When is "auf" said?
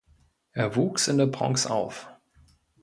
1.67-2.09